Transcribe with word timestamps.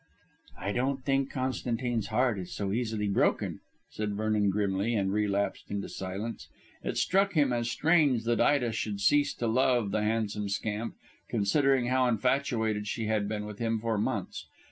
"I 0.57 0.71
don't 0.71 1.05
think 1.05 1.29
Constantine's 1.29 2.07
heart 2.07 2.39
is 2.39 2.51
so 2.51 2.73
easily 2.73 3.07
broken," 3.07 3.59
said 3.91 4.15
Vernon 4.15 4.49
grimly, 4.49 4.95
and 4.95 5.13
relapsed 5.13 5.69
into 5.69 5.87
silence. 5.89 6.47
It 6.81 6.97
struck 6.97 7.33
him 7.33 7.53
as 7.53 7.69
strange 7.69 8.23
that 8.23 8.41
Ida 8.41 8.71
should 8.71 8.99
cease 8.99 9.31
to 9.35 9.45
love 9.45 9.91
the 9.91 10.01
handsome 10.01 10.49
scamp, 10.49 10.95
considering 11.29 11.85
how 11.89 12.07
infatuated 12.07 12.87
she 12.87 13.05
had 13.05 13.29
been 13.29 13.45
with 13.45 13.59
him 13.59 13.77
for 13.77 13.95
months. 13.99 14.47